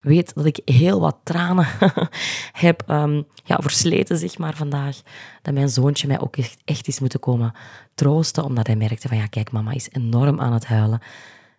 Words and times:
weet 0.00 0.34
dat 0.34 0.44
ik 0.44 0.60
heel 0.64 1.00
wat 1.00 1.16
tranen 1.22 1.66
heb 2.66 2.84
um, 2.88 3.26
ja, 3.44 3.58
versleten, 3.60 4.18
zeg 4.18 4.38
maar, 4.38 4.56
vandaag. 4.56 5.00
Dat 5.42 5.54
mijn 5.54 5.68
zoontje 5.68 6.06
mij 6.06 6.20
ook 6.20 6.36
echt, 6.64 6.88
is 6.88 7.00
moeten 7.00 7.20
komen 7.20 7.52
troosten, 7.94 8.44
omdat 8.44 8.66
hij 8.66 8.76
merkte 8.76 9.08
van, 9.08 9.16
ja, 9.16 9.26
kijk, 9.26 9.52
mama 9.52 9.72
is 9.72 9.88
enorm 9.92 10.40
aan 10.40 10.52
het 10.52 10.66
huilen. 10.66 11.00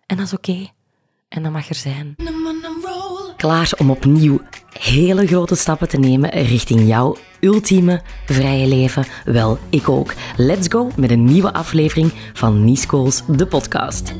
En 0.06 0.16
dat 0.16 0.26
is 0.26 0.32
oké. 0.32 0.66
En 1.28 1.42
dat 1.42 1.52
mag 1.52 1.68
er 1.68 1.74
zijn. 1.74 2.16
Klaar 3.36 3.72
om 3.78 3.90
opnieuw 3.90 4.40
hele 4.78 5.26
grote 5.26 5.54
stappen 5.54 5.88
te 5.88 5.98
nemen 5.98 6.30
richting 6.30 6.86
jouw 6.88 7.16
ultieme 7.40 8.02
vrije 8.26 8.66
leven? 8.66 9.04
Wel, 9.24 9.58
ik 9.68 9.88
ook. 9.88 10.14
Let's 10.36 10.68
go 10.68 10.90
met 10.96 11.10
een 11.10 11.24
nieuwe 11.24 11.52
aflevering 11.52 12.12
van 12.32 12.64
Nisko's, 12.64 13.22
de 13.26 13.46
podcast. 13.46 14.12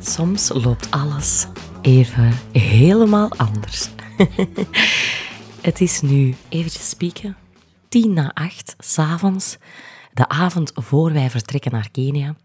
Soms 0.00 0.50
loopt 0.52 0.90
alles 0.90 1.46
even 1.82 2.32
helemaal 2.52 3.30
anders. 3.36 3.90
Het 5.62 5.80
is 5.80 6.00
nu 6.00 6.34
eventjes 6.48 6.88
spieken, 6.88 7.36
tien 7.88 8.12
na 8.12 8.30
acht, 8.34 8.74
s'avonds, 8.78 9.56
de 10.12 10.28
avond 10.28 10.72
voor 10.74 11.12
wij 11.12 11.30
vertrekken 11.30 11.72
naar 11.72 11.90
Kenia. 11.90 12.36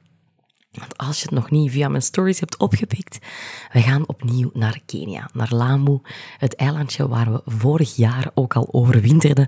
Want 0.71 0.97
als 0.97 1.17
je 1.17 1.25
het 1.25 1.31
nog 1.31 1.51
niet 1.51 1.71
via 1.71 1.87
mijn 1.87 2.01
stories 2.01 2.39
hebt 2.39 2.57
opgepikt, 2.57 3.17
we 3.71 3.81
gaan 3.81 4.07
opnieuw 4.07 4.49
naar 4.53 4.79
Kenia, 4.85 5.29
naar 5.33 5.53
Lamu, 5.53 5.99
het 6.37 6.55
eilandje 6.55 7.07
waar 7.07 7.31
we 7.31 7.41
vorig 7.45 7.95
jaar 7.95 8.31
ook 8.33 8.55
al 8.55 8.67
overwinterden. 8.71 9.47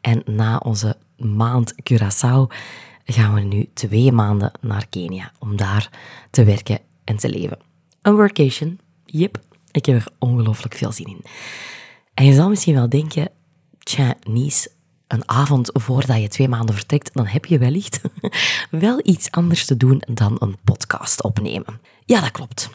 En 0.00 0.22
na 0.26 0.56
onze 0.56 0.96
maand 1.16 1.74
Curaçao 1.90 2.54
gaan 3.04 3.34
we 3.34 3.40
nu 3.40 3.70
twee 3.74 4.12
maanden 4.12 4.52
naar 4.60 4.86
Kenia 4.88 5.32
om 5.38 5.56
daar 5.56 5.90
te 6.30 6.44
werken 6.44 6.78
en 7.04 7.16
te 7.16 7.28
leven. 7.28 7.58
Een 8.02 8.14
workation, 8.14 8.78
yep, 9.18 9.38
ik 9.70 9.86
heb 9.86 9.96
er 9.96 10.12
ongelooflijk 10.18 10.74
veel 10.74 10.92
zin 10.92 11.06
in. 11.06 11.24
En 12.14 12.24
je 12.24 12.34
zal 12.34 12.48
misschien 12.48 12.74
wel 12.74 12.88
denken, 12.88 13.28
tja, 13.78 14.14
Nies, 14.28 14.68
een 15.08 15.28
avond 15.28 15.70
voordat 15.72 16.20
je 16.20 16.28
twee 16.28 16.48
maanden 16.48 16.74
vertrekt, 16.74 17.14
dan 17.14 17.26
heb 17.26 17.44
je 17.44 17.58
wellicht 17.58 18.00
wel 18.70 19.00
iets 19.02 19.30
anders 19.30 19.66
te 19.66 19.76
doen 19.76 20.02
dan 20.12 20.36
een 20.38 20.56
podcast 20.64 21.22
opnemen. 21.22 21.80
Ja, 22.04 22.20
dat 22.20 22.30
klopt. 22.30 22.70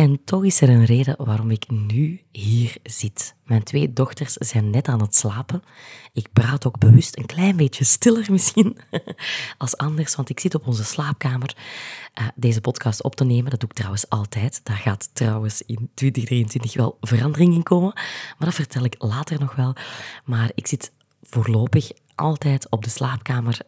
En 0.00 0.24
toch 0.24 0.44
is 0.44 0.60
er 0.60 0.68
een 0.68 0.84
reden 0.84 1.14
waarom 1.18 1.50
ik 1.50 1.70
nu 1.70 2.20
hier 2.32 2.76
zit. 2.82 3.34
Mijn 3.44 3.62
twee 3.62 3.92
dochters 3.92 4.32
zijn 4.32 4.70
net 4.70 4.88
aan 4.88 5.00
het 5.00 5.14
slapen. 5.14 5.62
Ik 6.12 6.28
praat 6.32 6.66
ook 6.66 6.78
bewust 6.78 7.18
een 7.18 7.26
klein 7.26 7.56
beetje 7.56 7.84
stiller 7.84 8.26
misschien 8.30 8.76
als 9.58 9.76
anders, 9.76 10.16
want 10.16 10.28
ik 10.28 10.40
zit 10.40 10.54
op 10.54 10.66
onze 10.66 10.84
slaapkamer 10.84 11.56
uh, 12.20 12.28
deze 12.34 12.60
podcast 12.60 13.02
op 13.02 13.16
te 13.16 13.24
nemen. 13.24 13.50
Dat 13.50 13.60
doe 13.60 13.68
ik 13.68 13.74
trouwens 13.74 14.08
altijd. 14.08 14.60
Daar 14.64 14.76
gaat 14.76 15.10
trouwens 15.12 15.62
in 15.62 15.90
2023 15.94 16.74
wel 16.74 16.96
verandering 17.00 17.54
in 17.54 17.62
komen, 17.62 17.92
maar 17.94 18.48
dat 18.48 18.54
vertel 18.54 18.84
ik 18.84 18.94
later 18.98 19.40
nog 19.40 19.54
wel. 19.54 19.74
Maar 20.24 20.50
ik 20.54 20.66
zit 20.66 20.92
voorlopig 21.22 21.90
altijd 22.14 22.70
op 22.70 22.84
de 22.84 22.90
slaapkamer 22.90 23.58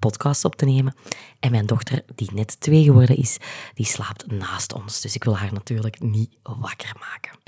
podcast 0.00 0.44
op 0.44 0.56
te 0.56 0.64
nemen. 0.64 0.94
En 1.40 1.50
mijn 1.50 1.66
dochter, 1.66 2.02
die 2.14 2.30
net 2.34 2.60
twee 2.60 2.84
geworden 2.84 3.16
is, 3.16 3.36
die 3.74 3.86
slaapt 3.86 4.32
naast 4.32 4.72
ons. 4.72 5.00
Dus 5.00 5.14
ik 5.14 5.24
wil 5.24 5.38
haar 5.38 5.52
natuurlijk 5.52 6.00
niet 6.00 6.36
wakker 6.42 6.92
maken. 6.98 7.38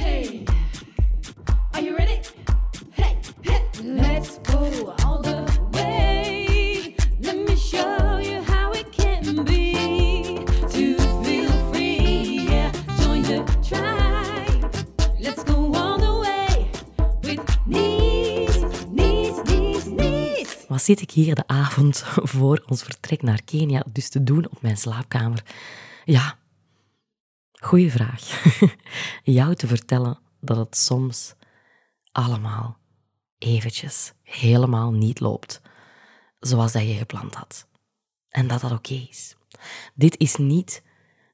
Wat 20.72 20.82
zit 20.82 21.00
ik 21.00 21.10
hier 21.10 21.34
de 21.34 21.46
avond 21.46 22.02
voor 22.34 22.64
ons 22.66 22.82
vertrek 22.82 23.22
naar 23.22 23.42
Kenia 23.42 23.84
dus 23.92 24.08
te 24.08 24.22
doen 24.22 24.50
op 24.50 24.62
mijn 24.62 24.76
slaapkamer? 24.76 25.44
Ja, 26.04 26.38
goeie 27.52 27.90
vraag. 27.90 28.44
Jou 29.38 29.54
te 29.54 29.66
vertellen 29.66 30.18
dat 30.40 30.56
het 30.56 30.76
soms 30.76 31.34
allemaal 32.12 32.78
eventjes 33.38 34.12
helemaal 34.22 34.92
niet 34.92 35.20
loopt 35.20 35.60
zoals 36.38 36.72
dat 36.72 36.82
je 36.82 36.94
gepland 36.94 37.34
had. 37.34 37.66
En 38.28 38.46
dat 38.46 38.60
dat 38.60 38.72
oké 38.72 39.06
is. 39.10 39.36
Dit 39.94 40.18
is 40.18 40.36
niet 40.36 40.82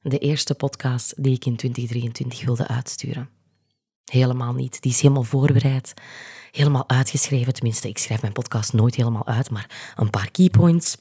de 0.01 0.17
eerste 0.17 0.55
podcast 0.55 1.23
die 1.23 1.35
ik 1.35 1.45
in 1.45 1.55
2023 1.55 2.45
wilde 2.45 2.67
uitsturen. 2.67 3.29
Helemaal 4.05 4.53
niet. 4.53 4.81
Die 4.81 4.91
is 4.91 5.01
helemaal 5.01 5.23
voorbereid, 5.23 5.93
helemaal 6.51 6.89
uitgeschreven. 6.89 7.53
Tenminste, 7.53 7.87
ik 7.87 7.97
schrijf 7.97 8.21
mijn 8.21 8.33
podcast 8.33 8.73
nooit 8.73 8.95
helemaal 8.95 9.27
uit, 9.27 9.49
maar 9.49 9.93
een 9.95 10.09
paar 10.09 10.31
keypoints, 10.31 10.97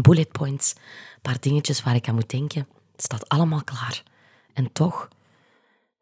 bullet 0.00 0.32
points, 0.32 0.74
een 1.14 1.20
paar 1.22 1.40
dingetjes 1.40 1.82
waar 1.82 1.94
ik 1.94 2.08
aan 2.08 2.14
moet 2.14 2.30
denken. 2.30 2.68
Het 2.92 3.02
staat 3.02 3.28
allemaal 3.28 3.64
klaar. 3.64 4.02
En 4.52 4.72
toch 4.72 5.08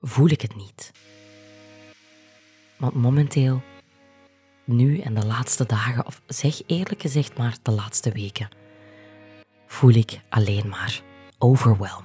voel 0.00 0.28
ik 0.28 0.40
het 0.40 0.56
niet. 0.56 0.92
Want 2.76 2.94
momenteel, 2.94 3.62
nu 4.64 4.98
en 4.98 5.14
de 5.14 5.26
laatste 5.26 5.66
dagen, 5.66 6.06
of 6.06 6.20
zeg 6.26 6.62
eerlijk 6.66 7.00
gezegd 7.00 7.38
maar 7.38 7.56
de 7.62 7.70
laatste 7.70 8.12
weken, 8.12 8.48
voel 9.66 9.94
ik 9.94 10.20
alleen 10.28 10.68
maar 10.68 11.02
overwhelm. 11.38 12.04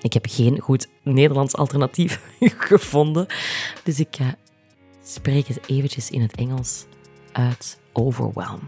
Ik 0.00 0.12
heb 0.12 0.26
geen 0.28 0.58
goed 0.58 0.88
Nederlands 1.02 1.54
alternatief 1.56 2.20
gevonden, 2.70 3.26
dus 3.84 4.00
ik 4.00 4.18
uh, 4.18 4.28
spreek 5.08 5.46
het 5.46 5.60
eventjes 5.66 6.10
in 6.10 6.20
het 6.20 6.34
Engels 6.34 6.84
uit 7.32 7.78
overwhelm. 7.92 8.60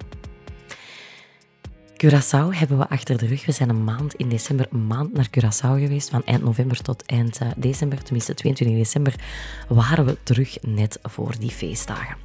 Curaçao 2.05 2.49
hebben 2.51 2.79
we 2.79 2.89
achter 2.89 3.19
de 3.19 3.27
rug. 3.27 3.47
We 3.47 3.53
zijn 3.53 3.69
een 3.69 3.85
maand 3.85 4.15
in 4.15 4.29
december, 4.29 4.67
een 4.71 4.87
maand 4.87 5.13
naar 5.13 5.29
Curaçao 5.31 5.81
geweest. 5.81 6.11
Van 6.11 6.25
eind 6.25 6.43
november 6.43 6.83
tot 6.83 7.03
eind 7.07 7.41
uh, 7.43 7.49
december, 7.57 8.03
tenminste 8.03 8.35
22 8.35 8.77
december, 8.77 9.15
waren 9.69 10.05
we 10.05 10.17
terug 10.23 10.57
net 10.63 10.99
voor 11.03 11.35
die 11.39 11.51
feestdagen. 11.51 12.17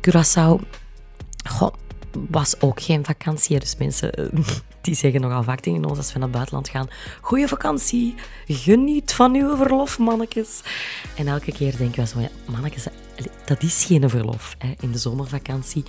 Curaçao, 0.00 0.60
goh, 1.48 1.74
was 2.30 2.60
ook 2.60 2.80
geen 2.80 3.04
vakantie. 3.04 3.58
Dus 3.58 3.76
mensen 3.76 4.12
eh, 4.12 4.26
die 4.80 4.94
zeggen 4.94 5.20
nogal 5.20 5.42
vaak 5.42 5.60
tegen 5.60 5.84
ons 5.84 5.98
als 5.98 6.12
we 6.12 6.18
naar 6.18 6.28
het 6.28 6.36
buitenland 6.36 6.68
gaan: 6.68 6.88
Goeie 7.20 7.48
vakantie, 7.48 8.14
geniet 8.46 9.12
van 9.12 9.34
uw 9.34 9.56
verlof, 9.56 9.98
mannetjes. 9.98 10.62
En 11.16 11.28
elke 11.28 11.52
keer 11.52 11.76
denken 11.76 12.02
we 12.02 12.08
zo: 12.08 12.20
ja, 12.20 12.30
mannetjes, 12.46 12.86
dat 13.44 13.62
is 13.62 13.84
geen 13.84 14.10
verlof. 14.10 14.54
Hè. 14.58 14.74
In 14.80 14.92
de 14.92 14.98
zomervakantie 14.98 15.84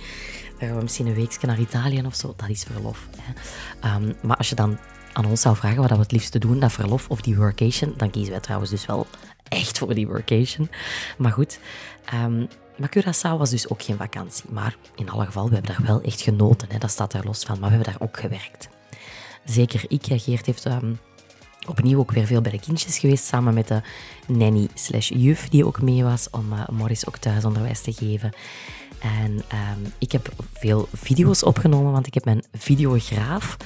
gaan 0.58 0.76
we 0.76 0.82
misschien 0.82 1.06
een 1.06 1.14
weekje 1.14 1.46
naar 1.46 1.60
Italië 1.60 2.02
of 2.06 2.14
zo, 2.14 2.34
dat 2.36 2.48
is 2.48 2.62
verlof. 2.62 3.08
Hè. 3.16 3.94
Um, 3.94 4.16
maar 4.22 4.36
als 4.36 4.48
je 4.48 4.54
dan 4.54 4.78
aan 5.12 5.26
ons 5.26 5.40
zou 5.40 5.56
vragen 5.56 5.80
wat 5.80 5.90
we 5.90 5.96
het 5.96 6.12
liefste 6.12 6.38
doen, 6.38 6.60
dat 6.60 6.72
verlof 6.72 7.08
of 7.08 7.20
die 7.20 7.36
workation, 7.36 7.94
dan 7.96 8.10
kiezen 8.10 8.30
wij 8.30 8.40
trouwens 8.40 8.70
dus 8.70 8.86
wel 8.86 9.06
echt 9.48 9.78
voor 9.78 9.94
die 9.94 10.06
workation. 10.06 10.70
Maar 11.18 11.32
goed, 11.32 11.58
um, 12.14 12.48
Curaçao 12.80 13.38
was 13.38 13.50
dus 13.50 13.68
ook 13.68 13.82
geen 13.82 13.96
vakantie. 13.96 14.44
Maar 14.50 14.76
in 14.96 15.10
alle 15.10 15.24
geval, 15.24 15.48
we 15.48 15.54
hebben 15.54 15.76
daar 15.76 15.86
wel 15.86 16.00
echt 16.00 16.20
genoten. 16.20 16.68
Hè. 16.70 16.78
Dat 16.78 16.90
staat 16.90 17.12
daar 17.12 17.24
los 17.24 17.42
van. 17.42 17.60
Maar 17.60 17.70
we 17.70 17.74
hebben 17.74 17.92
daar 17.92 18.08
ook 18.08 18.18
gewerkt. 18.18 18.68
Zeker 19.44 19.84
ik, 19.88 20.02
Geert 20.06 20.46
heeft 20.46 20.64
um, 20.64 20.98
opnieuw 21.66 21.98
ook 21.98 22.12
weer 22.12 22.26
veel 22.26 22.40
bij 22.40 22.52
de 22.52 22.60
kindjes 22.60 22.98
geweest. 22.98 23.24
Samen 23.24 23.54
met 23.54 23.68
de 23.68 23.82
nanny 24.26 24.68
slash 24.74 25.10
juf 25.14 25.48
die 25.48 25.66
ook 25.66 25.82
mee 25.82 26.04
was. 26.04 26.30
Om 26.30 26.52
uh, 26.52 26.68
Morris 26.68 27.06
ook 27.06 27.16
thuisonderwijs 27.16 27.80
te 27.80 27.92
geven. 27.92 28.32
En 28.98 29.30
um, 29.32 29.92
ik 29.98 30.12
heb 30.12 30.32
veel 30.52 30.88
video's 30.92 31.42
opgenomen, 31.42 31.92
want 31.92 32.06
ik 32.06 32.14
heb 32.14 32.24
mijn 32.24 32.44
videograaf 32.52 33.56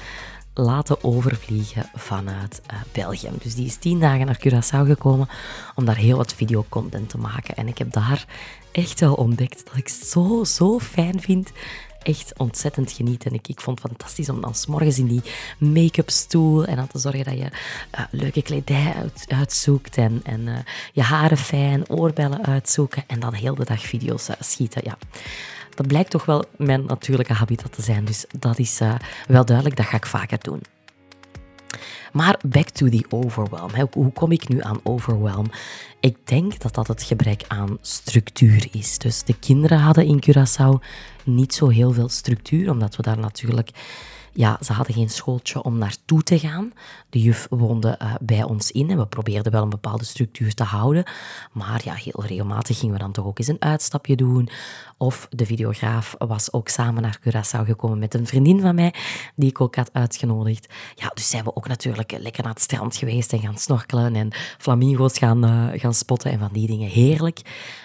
laten 0.54 1.04
overvliegen 1.04 1.90
vanuit 1.94 2.62
uh, 2.72 2.78
België. 2.92 3.30
Dus 3.42 3.54
die 3.54 3.66
is 3.66 3.76
tien 3.76 4.00
dagen 4.00 4.26
naar 4.26 4.38
Curaçao 4.38 4.86
gekomen 4.86 5.28
om 5.74 5.84
daar 5.84 5.96
heel 5.96 6.16
wat 6.16 6.34
videocontent 6.34 7.08
te 7.08 7.18
maken. 7.18 7.56
En 7.56 7.68
ik 7.68 7.78
heb 7.78 7.92
daar 7.92 8.26
echt 8.72 9.00
wel 9.00 9.14
ontdekt 9.14 9.64
dat 9.66 9.76
ik 9.76 9.88
zo, 9.88 10.44
zo 10.44 10.78
fijn 10.78 11.20
vind. 11.20 11.52
Echt 12.06 12.32
ontzettend 12.36 12.92
genieten. 12.92 13.32
Ik, 13.32 13.48
ik 13.48 13.60
vond 13.60 13.82
het 13.82 13.88
fantastisch 13.88 14.28
om 14.28 14.40
dan 14.40 14.54
s'morgens 14.54 14.98
in 14.98 15.06
die 15.06 15.22
make-up 15.58 16.10
stoel 16.10 16.64
en 16.64 16.78
aan 16.78 16.86
te 16.86 16.98
zorgen 16.98 17.24
dat 17.24 17.38
je 17.38 17.44
uh, 17.44 18.00
leuke 18.10 18.42
kledij 18.42 18.92
uit, 18.96 19.24
uitzoekt 19.28 19.96
en, 19.96 20.20
en 20.24 20.40
uh, 20.40 20.58
je 20.92 21.02
haren 21.02 21.36
fijn, 21.36 21.88
oorbellen 21.88 22.44
uitzoeken 22.44 23.04
en 23.06 23.20
dan 23.20 23.34
heel 23.34 23.54
de 23.54 23.64
dag 23.64 23.82
video's 23.82 24.28
schieten. 24.40 24.80
Ja 24.84 24.98
dat 25.74 25.86
blijkt 25.86 26.10
toch 26.10 26.24
wel 26.24 26.44
mijn 26.56 26.84
natuurlijke 26.84 27.32
habitat 27.32 27.72
te 27.72 27.82
zijn. 27.82 28.04
Dus 28.04 28.24
dat 28.38 28.58
is 28.58 28.80
wel 29.28 29.44
duidelijk, 29.44 29.76
dat 29.76 29.86
ga 29.86 29.96
ik 29.96 30.06
vaker 30.06 30.38
doen. 30.42 30.62
Maar 32.12 32.40
back 32.46 32.68
to 32.68 32.88
the 32.88 33.04
overwhelm. 33.08 33.70
Hoe 33.92 34.12
kom 34.12 34.32
ik 34.32 34.48
nu 34.48 34.62
aan 34.62 34.80
overwhelm? 34.82 35.46
Ik 36.00 36.16
denk 36.24 36.60
dat 36.60 36.74
dat 36.74 36.86
het 36.86 37.02
gebrek 37.02 37.44
aan 37.48 37.78
structuur 37.80 38.68
is. 38.72 38.98
Dus 38.98 39.22
de 39.22 39.38
kinderen 39.38 39.78
hadden 39.78 40.06
in 40.06 40.22
Curaçao 40.26 40.84
niet 41.24 41.54
zo 41.54 41.68
heel 41.68 41.92
veel 41.92 42.08
structuur, 42.08 42.70
omdat 42.70 42.96
we 42.96 43.02
daar 43.02 43.18
natuurlijk 43.18 43.70
ja, 44.36 44.58
ze 44.60 44.72
hadden 44.72 44.94
geen 44.94 45.10
schooltje 45.10 45.62
om 45.62 45.78
naartoe 45.78 46.22
te 46.22 46.38
gaan. 46.38 46.72
De 47.10 47.20
juf 47.20 47.46
woonde 47.50 47.88
eh, 47.88 48.14
bij 48.20 48.42
ons 48.42 48.70
in 48.70 48.90
en 48.90 48.98
we 48.98 49.06
probeerden 49.06 49.52
wel 49.52 49.62
een 49.62 49.68
bepaalde 49.68 50.04
structuur 50.04 50.54
te 50.54 50.62
houden. 50.62 51.04
Maar 51.52 51.80
ja, 51.84 51.94
heel 51.94 52.24
regelmatig 52.26 52.78
gingen 52.78 52.94
we 52.94 53.00
dan 53.00 53.12
toch 53.12 53.24
ook 53.26 53.38
eens 53.38 53.48
een 53.48 53.62
uitstapje 53.62 54.16
doen. 54.16 54.48
Of 54.98 55.26
de 55.30 55.46
videograaf 55.46 56.14
was 56.18 56.52
ook 56.52 56.68
samen 56.68 57.02
naar 57.02 57.18
Curaçao 57.20 57.64
gekomen 57.64 57.98
met 57.98 58.14
een 58.14 58.26
vriendin 58.26 58.60
van 58.60 58.74
mij, 58.74 58.94
die 59.34 59.48
ik 59.48 59.60
ook 59.60 59.76
had 59.76 59.90
uitgenodigd. 59.92 60.74
Ja, 60.94 61.10
dus 61.14 61.30
zijn 61.30 61.44
we 61.44 61.56
ook 61.56 61.68
natuurlijk 61.68 62.18
lekker 62.18 62.42
naar 62.42 62.52
het 62.52 62.62
strand 62.62 62.96
geweest 62.96 63.32
en 63.32 63.40
gaan 63.40 63.58
snorkelen 63.58 64.14
en 64.14 64.32
flamingo's 64.58 65.18
gaan, 65.18 65.44
uh, 65.44 65.80
gaan 65.80 65.94
spotten 65.94 66.30
en 66.30 66.38
van 66.38 66.52
die 66.52 66.66
dingen. 66.66 66.88
Heerlijk. 66.88 67.40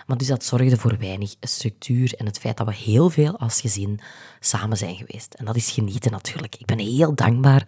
Maar 0.06 0.18
dus 0.18 0.27
dat 0.27 0.44
zorgde 0.44 0.77
voor 0.77 0.97
weinig 1.00 1.36
structuur 1.39 2.13
en 2.18 2.25
het 2.25 2.39
feit 2.39 2.57
dat 2.57 2.68
we 2.68 2.74
heel 2.74 3.09
veel 3.09 3.38
als 3.38 3.62
gezin 3.62 4.00
samen 4.39 4.77
zijn 4.77 4.95
geweest. 4.95 5.33
En 5.33 5.45
dat 5.45 5.56
is 5.56 5.71
genieten 5.71 6.12
natuurlijk. 6.12 6.41
Ik 6.44 6.66
ben 6.66 6.80
heel 6.80 7.16
dankbaar 7.16 7.68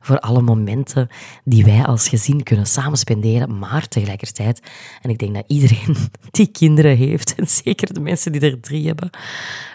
voor 0.00 0.18
alle 0.20 0.40
momenten 0.40 1.08
die 1.44 1.64
wij 1.64 1.84
als 1.84 2.08
gezin 2.08 2.42
kunnen 2.42 2.66
samen 2.66 2.98
spenderen, 2.98 3.58
maar 3.58 3.88
tegelijkertijd, 3.88 4.62
en 5.02 5.10
ik 5.10 5.18
denk 5.18 5.34
dat 5.34 5.44
iedereen 5.46 5.96
die 6.30 6.46
kinderen 6.46 6.96
heeft, 6.96 7.34
en 7.34 7.48
zeker 7.48 7.94
de 7.94 8.00
mensen 8.00 8.32
die 8.32 8.40
er 8.40 8.60
drie 8.60 8.86
hebben, 8.86 9.10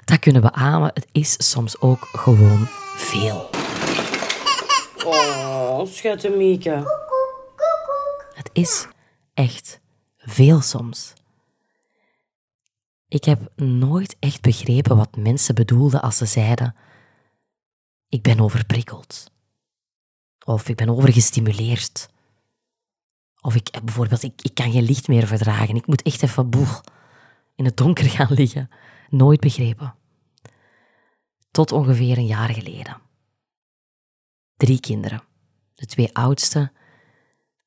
dat 0.06 0.20
kunnen 0.20 0.42
beamen, 0.42 0.92
het 0.94 1.08
is 1.12 1.50
soms 1.52 1.82
ook 1.82 2.10
gewoon 2.12 2.68
veel. 2.96 3.50
Oh, 5.06 5.86
schatte 5.86 6.30
Mieke. 6.30 7.04
Het 8.34 8.50
is 8.54 8.88
echt 9.34 9.80
veel 10.18 10.62
soms. 10.62 11.14
Ik 13.08 13.24
heb 13.24 13.40
nooit 13.56 14.16
echt 14.20 14.42
begrepen 14.42 14.98
wat 14.98 15.16
mensen 15.18 15.56
bedoelden 15.56 16.02
als 16.02 16.18
ze 16.18 16.26
zeiden: 16.26 16.76
Ik 18.16 18.22
ben 18.22 18.40
overprikkeld. 18.40 19.32
Of 20.46 20.70
ik 20.70 20.76
ben 20.76 20.90
overgestimuleerd. 20.90 22.10
Of 23.42 23.56
ik 23.56 23.80
bijvoorbeeld, 23.84 24.24
ik, 24.24 24.42
ik 24.42 24.54
kan 24.54 24.72
geen 24.72 24.84
licht 24.84 25.08
meer 25.08 25.28
verdragen. 25.28 25.76
Ik 25.76 25.88
moet 25.88 26.02
echt 26.02 26.24
even 26.24 26.50
boeg 26.50 26.84
in 27.56 27.66
het 27.66 27.78
donker 27.78 28.10
gaan 28.10 28.34
liggen. 28.34 28.70
Nooit 29.10 29.40
begrepen. 29.40 29.96
Tot 31.52 31.72
ongeveer 31.72 32.18
een 32.18 32.26
jaar 32.26 32.50
geleden. 32.50 33.02
Drie 34.58 34.80
kinderen. 34.80 35.24
De 35.74 35.86
twee 35.86 36.16
oudste, 36.16 36.72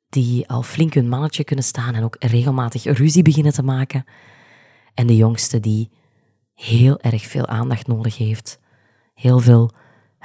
die 0.08 0.48
al 0.48 0.62
flink 0.62 0.94
hun 0.94 1.08
mannetje 1.08 1.44
kunnen 1.44 1.64
staan 1.64 1.94
en 1.94 2.04
ook 2.04 2.16
regelmatig 2.18 2.84
ruzie 2.84 3.22
beginnen 3.22 3.52
te 3.52 3.62
maken. 3.62 4.04
En 4.94 5.06
de 5.06 5.16
jongste 5.16 5.60
die 5.60 5.90
heel 6.54 7.00
erg 7.00 7.26
veel 7.26 7.46
aandacht 7.46 7.86
nodig 7.86 8.16
heeft, 8.16 8.60
heel 9.14 9.38
veel 9.38 9.72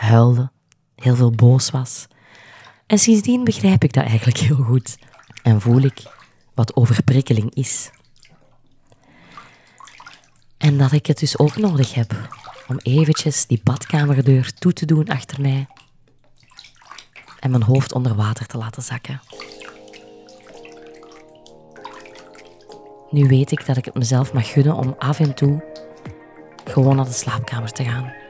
huilde, 0.03 0.51
heel 0.95 1.15
veel 1.15 1.31
boos 1.31 1.69
was. 1.69 2.07
En 2.87 2.99
sindsdien 2.99 3.43
begrijp 3.43 3.83
ik 3.83 3.93
dat 3.93 4.03
eigenlijk 4.03 4.37
heel 4.37 4.55
goed 4.55 4.97
en 5.43 5.61
voel 5.61 5.81
ik 5.81 6.03
wat 6.53 6.75
overprikkeling 6.75 7.55
is. 7.55 7.91
En 10.57 10.77
dat 10.77 10.91
ik 10.91 11.05
het 11.05 11.19
dus 11.19 11.37
ook 11.37 11.57
nodig 11.57 11.93
heb 11.93 12.29
om 12.67 12.77
eventjes 12.77 13.45
die 13.45 13.61
badkamerdeur 13.63 14.53
toe 14.53 14.73
te 14.73 14.85
doen 14.85 15.07
achter 15.07 15.41
mij 15.41 15.67
en 17.39 17.51
mijn 17.51 17.63
hoofd 17.63 17.93
onder 17.93 18.15
water 18.15 18.45
te 18.45 18.57
laten 18.57 18.83
zakken. 18.83 19.21
Nu 23.09 23.27
weet 23.27 23.51
ik 23.51 23.65
dat 23.65 23.77
ik 23.77 23.85
het 23.85 23.93
mezelf 23.93 24.33
mag 24.33 24.51
gunnen 24.51 24.75
om 24.75 24.95
af 24.97 25.19
en 25.19 25.35
toe 25.35 25.63
gewoon 26.65 26.95
naar 26.95 27.05
de 27.05 27.11
slaapkamer 27.11 27.71
te 27.71 27.83
gaan. 27.83 28.22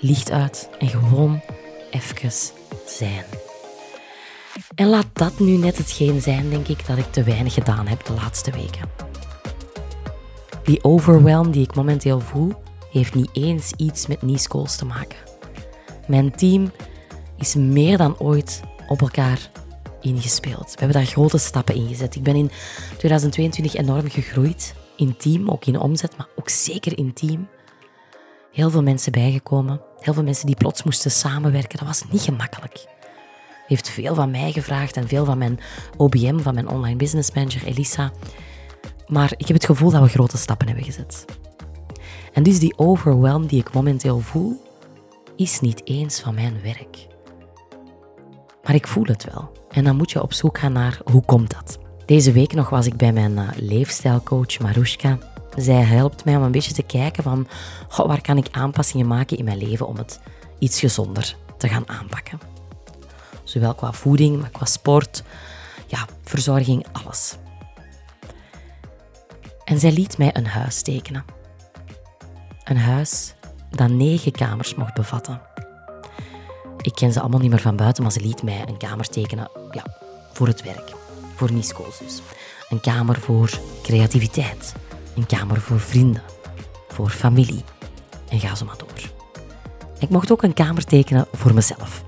Licht 0.00 0.30
uit 0.30 0.68
en 0.78 0.88
gewoon 0.88 1.40
even 1.90 2.30
zijn. 2.86 3.24
En 4.74 4.86
laat 4.86 5.06
dat 5.12 5.38
nu 5.38 5.56
net 5.56 5.78
hetgeen 5.78 6.20
zijn, 6.20 6.50
denk 6.50 6.68
ik, 6.68 6.86
dat 6.86 6.98
ik 6.98 7.12
te 7.12 7.22
weinig 7.22 7.54
gedaan 7.54 7.86
heb 7.86 8.04
de 8.04 8.12
laatste 8.12 8.50
weken. 8.50 8.90
Die 10.62 10.84
overwhelm 10.84 11.50
die 11.50 11.62
ik 11.62 11.74
momenteel 11.74 12.20
voel, 12.20 12.52
heeft 12.90 13.14
niet 13.14 13.30
eens 13.32 13.72
iets 13.76 14.06
met 14.06 14.22
niche 14.22 14.62
te 14.76 14.84
maken. 14.84 15.18
Mijn 16.06 16.30
team 16.36 16.72
is 17.36 17.54
meer 17.54 17.96
dan 17.96 18.18
ooit 18.18 18.60
op 18.88 19.00
elkaar 19.00 19.50
ingespeeld. 20.00 20.72
We 20.72 20.78
hebben 20.78 20.96
daar 20.96 21.06
grote 21.06 21.38
stappen 21.38 21.74
in 21.74 21.88
gezet. 21.88 22.14
Ik 22.14 22.22
ben 22.22 22.34
in 22.34 22.50
2022 22.96 23.74
enorm 23.74 24.10
gegroeid. 24.10 24.74
In 24.96 25.16
team, 25.16 25.50
ook 25.50 25.64
in 25.64 25.80
omzet, 25.80 26.16
maar 26.16 26.28
ook 26.36 26.48
zeker 26.48 26.98
in 26.98 27.12
team. 27.12 27.48
Heel 28.52 28.70
veel 28.70 28.82
mensen 28.82 29.12
bijgekomen. 29.12 29.80
Heel 30.00 30.14
veel 30.14 30.22
mensen 30.22 30.46
die 30.46 30.56
plots 30.56 30.82
moesten 30.82 31.10
samenwerken. 31.10 31.78
Dat 31.78 31.86
was 31.86 32.04
niet 32.10 32.22
gemakkelijk. 32.22 32.86
Heeft 33.66 33.88
veel 33.88 34.14
van 34.14 34.30
mij 34.30 34.52
gevraagd 34.52 34.96
en 34.96 35.08
veel 35.08 35.24
van 35.24 35.38
mijn 35.38 35.60
OBM, 35.96 36.38
van 36.38 36.54
mijn 36.54 36.68
online 36.68 36.96
business 36.96 37.32
manager 37.32 37.64
Elisa. 37.64 38.12
Maar 39.06 39.32
ik 39.36 39.46
heb 39.46 39.56
het 39.56 39.66
gevoel 39.66 39.90
dat 39.90 40.02
we 40.02 40.08
grote 40.08 40.36
stappen 40.36 40.66
hebben 40.66 40.84
gezet. 40.84 41.24
En 42.32 42.42
dus 42.42 42.58
die 42.58 42.78
overwhelm 42.78 43.46
die 43.46 43.60
ik 43.60 43.72
momenteel 43.72 44.20
voel, 44.20 44.62
is 45.36 45.60
niet 45.60 45.80
eens 45.84 46.20
van 46.20 46.34
mijn 46.34 46.62
werk. 46.62 47.06
Maar 48.62 48.74
ik 48.74 48.86
voel 48.86 49.04
het 49.04 49.24
wel. 49.32 49.50
En 49.70 49.84
dan 49.84 49.96
moet 49.96 50.10
je 50.10 50.22
op 50.22 50.32
zoek 50.32 50.58
gaan 50.58 50.72
naar 50.72 51.00
hoe 51.10 51.24
komt 51.24 51.54
dat. 51.54 51.78
Deze 52.04 52.32
week 52.32 52.52
nog 52.52 52.68
was 52.68 52.86
ik 52.86 52.96
bij 52.96 53.12
mijn 53.12 53.32
uh, 53.32 53.48
leefstijlcoach 53.56 54.58
Marushka. 54.58 55.18
Zij 55.58 55.82
helpt 55.82 56.24
mij 56.24 56.36
om 56.36 56.42
een 56.42 56.52
beetje 56.52 56.72
te 56.72 56.82
kijken 56.82 57.22
van 57.22 57.48
waar 57.96 58.20
kan 58.20 58.36
ik 58.36 58.48
aanpassingen 58.50 59.06
maken 59.06 59.36
in 59.36 59.44
mijn 59.44 59.58
leven 59.58 59.86
om 59.86 59.96
het 59.96 60.20
iets 60.58 60.80
gezonder 60.80 61.36
te 61.56 61.68
gaan 61.68 61.88
aanpakken. 61.88 62.40
Zowel 63.44 63.74
qua 63.74 63.92
voeding, 63.92 64.40
maar 64.40 64.50
qua 64.50 64.64
sport, 64.64 65.22
ja, 65.86 66.06
verzorging, 66.22 66.86
alles. 66.92 67.36
En 69.64 69.78
zij 69.78 69.92
liet 69.92 70.18
mij 70.18 70.36
een 70.36 70.46
huis 70.46 70.82
tekenen. 70.82 71.24
Een 72.64 72.78
huis 72.78 73.34
dat 73.70 73.88
negen 73.90 74.32
kamers 74.32 74.74
mocht 74.74 74.94
bevatten. 74.94 75.40
Ik 76.80 76.94
ken 76.94 77.12
ze 77.12 77.20
allemaal 77.20 77.40
niet 77.40 77.50
meer 77.50 77.60
van 77.60 77.76
buiten, 77.76 78.02
maar 78.02 78.12
ze 78.12 78.20
liet 78.20 78.42
mij 78.42 78.64
een 78.66 78.76
kamer 78.76 79.08
tekenen 79.08 79.50
ja, 79.70 79.84
voor 80.32 80.46
het 80.46 80.62
werk. 80.62 80.92
Voor 81.34 81.52
Nisco's 81.52 81.98
dus. 81.98 82.20
Een 82.68 82.80
kamer 82.80 83.20
voor 83.20 83.50
creativiteit. 83.82 84.74
Een 85.18 85.26
kamer 85.26 85.60
voor 85.60 85.80
vrienden. 85.80 86.22
Voor 86.88 87.10
familie. 87.10 87.64
En 88.28 88.40
ga 88.40 88.54
zo 88.54 88.64
maar 88.64 88.76
door. 88.76 89.10
Ik 89.98 90.08
mocht 90.08 90.32
ook 90.32 90.42
een 90.42 90.54
kamer 90.54 90.84
tekenen 90.84 91.26
voor 91.32 91.54
mezelf. 91.54 92.04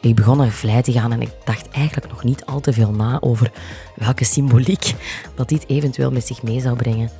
Ik 0.00 0.14
begon 0.14 0.36
naar 0.36 0.50
vlei 0.50 0.82
te 0.82 0.92
gaan 0.92 1.12
en 1.12 1.22
ik 1.22 1.30
dacht 1.44 1.68
eigenlijk 1.68 2.08
nog 2.08 2.24
niet 2.24 2.44
al 2.44 2.60
te 2.60 2.72
veel 2.72 2.90
na 2.92 3.20
over 3.20 3.52
welke 3.96 4.24
symboliek 4.24 4.94
dat 5.34 5.48
dit 5.48 5.68
eventueel 5.68 6.10
met 6.10 6.26
zich 6.26 6.42
mee 6.42 6.60
zou 6.60 6.76
brengen. 6.76 7.10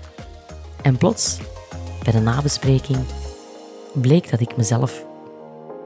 En 0.83 0.97
plots, 0.97 1.39
bij 2.03 2.13
de 2.13 2.21
nabespreking, 2.21 2.99
bleek 3.93 4.31
dat 4.31 4.41
ik 4.41 4.57
mezelf 4.57 5.05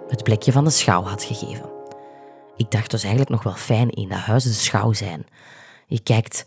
het 0.09 0.23
plekje 0.23 0.53
van 0.53 0.65
de 0.65 0.71
schouw 0.71 1.03
had 1.03 1.23
gegeven. 1.23 1.71
Ik 2.57 2.71
dacht 2.71 2.91
dus 2.91 3.03
eigenlijk 3.03 3.33
nog 3.33 3.43
wel 3.43 3.55
fijn 3.55 3.91
in 3.91 4.09
dat 4.09 4.19
huis 4.19 4.45
de 4.45 4.53
schouw 4.53 4.93
zijn. 4.93 5.27
Je 5.87 6.01
kijkt 6.01 6.47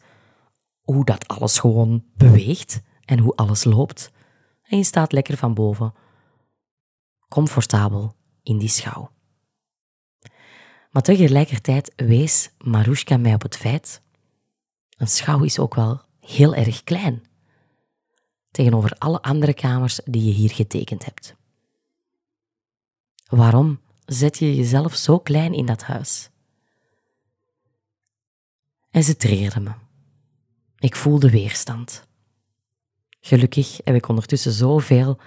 hoe 0.81 1.05
dat 1.05 1.27
alles 1.27 1.59
gewoon 1.59 2.03
beweegt 2.15 2.81
en 3.07 3.19
hoe 3.19 3.35
alles 3.35 3.63
loopt. 3.63 4.11
En 4.63 4.77
je 4.77 4.83
staat 4.83 5.11
lekker 5.11 5.37
van 5.37 5.53
boven, 5.53 5.93
comfortabel 7.29 8.15
in 8.43 8.57
die 8.57 8.69
schouw. 8.69 9.11
Maar 10.91 11.01
tegelijkertijd 11.01 11.93
wees 11.95 12.51
Marushka 12.57 13.17
mij 13.17 13.33
op 13.33 13.41
het 13.41 13.57
feit: 13.57 14.01
een 14.97 15.07
schouw 15.07 15.43
is 15.43 15.59
ook 15.59 15.75
wel 15.75 16.01
heel 16.19 16.55
erg 16.55 16.83
klein 16.83 17.25
tegenover 18.57 18.91
alle 18.97 19.21
andere 19.21 19.53
kamers 19.53 19.99
die 20.05 20.23
je 20.23 20.31
hier 20.31 20.51
getekend 20.51 21.05
hebt. 21.05 21.35
Waarom 23.27 23.81
zet 24.05 24.37
je 24.37 24.55
jezelf 24.55 24.95
zo 24.95 25.19
klein 25.19 25.53
in 25.53 25.65
dat 25.65 25.83
huis? 25.83 26.29
En 28.89 29.03
ze 29.03 29.15
triggerde 29.15 29.59
me. 29.59 29.71
Ik 30.77 30.95
voelde 30.95 31.29
weerstand. 31.29 32.06
Gelukkig 33.27 33.79
heb 33.83 33.95
ik 33.95 34.07
ondertussen 34.07 34.51
zoveel 34.51 35.19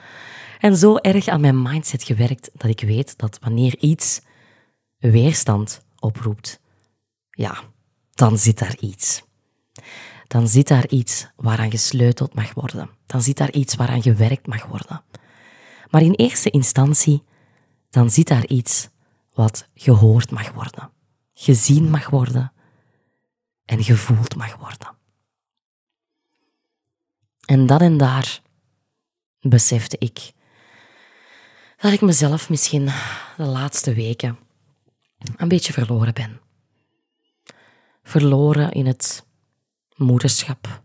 en 0.59 0.77
zo 0.77 0.97
erg 0.97 1.29
aan 1.29 1.41
mijn 1.41 1.63
mindset 1.63 2.03
gewerkt 2.03 2.51
dat 2.53 2.71
ik 2.71 2.81
weet 2.81 3.19
dat 3.19 3.39
wanneer 3.41 3.79
iets 3.79 4.21
weerstand 4.97 5.85
oproept, 5.99 6.61
ja, 7.31 7.63
dan 8.11 8.39
zit 8.39 8.59
daar 8.59 8.77
iets. 8.79 9.23
Dan 10.27 10.49
zit 10.49 10.69
daar 10.69 10.89
iets 10.89 11.27
waaraan 11.37 11.71
gesleuteld 11.71 12.35
mag 12.35 12.55
worden. 12.55 12.91
Dan 13.07 13.23
zit 13.23 13.37
daar 13.37 13.53
iets 13.53 13.75
waaraan 13.75 14.03
gewerkt 14.03 14.47
mag 14.47 14.67
worden. 14.67 15.03
Maar 15.91 16.03
in 16.03 16.15
eerste 16.15 16.51
instantie 16.51 17.23
dan 17.91 18.11
zit 18.11 18.29
daar 18.29 18.47
iets 18.47 18.89
wat 19.33 19.69
gehoord 19.75 20.31
mag 20.31 20.53
worden, 20.53 20.91
gezien 21.33 21.91
mag 21.91 22.11
worden 22.11 22.53
en 23.65 23.85
gevoeld 23.85 24.37
mag 24.37 24.57
worden. 24.57 24.99
En 27.51 27.67
dan 27.67 27.79
en 27.79 27.97
daar 27.97 28.43
besefte 29.41 29.97
ik 29.99 30.33
dat 31.77 31.93
ik 31.93 32.01
mezelf 32.01 32.51
misschien 32.51 32.85
de 33.37 33.45
laatste 33.45 33.95
weken 33.95 34.39
een 35.37 35.49
beetje 35.49 35.73
verloren 35.73 36.15
ben. 36.15 36.41
Verloren 38.03 38.71
in 38.71 38.87
het 38.87 39.27
moederschap. 39.97 40.83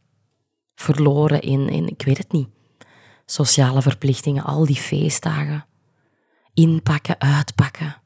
Verloren 0.75 1.41
in, 1.41 1.69
in, 1.69 1.87
ik 1.87 2.01
weet 2.01 2.17
het 2.17 2.31
niet, 2.31 2.49
sociale 3.25 3.81
verplichtingen, 3.81 4.43
al 4.43 4.65
die 4.65 4.75
feestdagen. 4.75 5.65
Inpakken, 6.53 7.19
uitpakken. 7.19 8.01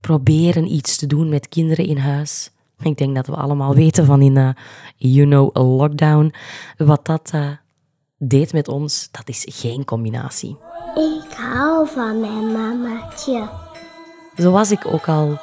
Proberen 0.00 0.72
iets 0.72 0.96
te 0.96 1.06
doen 1.06 1.28
met 1.28 1.48
kinderen 1.48 1.86
in 1.86 1.98
huis. 1.98 2.50
Ik 2.82 2.96
denk 2.96 3.14
dat 3.14 3.26
we 3.26 3.34
allemaal 3.34 3.74
weten 3.74 4.04
van 4.04 4.22
in, 4.22 4.36
uh, 4.36 4.48
you 4.96 5.26
know, 5.26 5.56
a 5.56 5.62
lockdown, 5.62 6.34
wat 6.76 7.06
dat 7.06 7.30
uh, 7.34 7.50
deed 8.18 8.52
met 8.52 8.68
ons. 8.68 9.08
Dat 9.10 9.28
is 9.28 9.46
geen 9.48 9.84
combinatie. 9.84 10.56
Ik 10.94 11.32
hou 11.36 11.88
van 11.88 12.20
mijn 12.20 12.52
mamaatje. 12.52 13.48
Zo 14.36 14.50
was 14.50 14.70
ik 14.70 14.86
ook 14.86 15.08
al 15.08 15.38